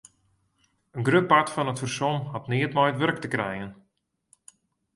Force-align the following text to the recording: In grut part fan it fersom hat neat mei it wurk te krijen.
In 0.95 1.03
grut 1.07 1.29
part 1.31 1.49
fan 1.53 1.71
it 1.71 1.81
fersom 1.81 2.17
hat 2.33 2.49
neat 2.51 2.73
mei 2.75 2.89
it 2.91 2.99
wurk 2.99 3.19
te 3.21 3.29
krijen. 3.33 3.71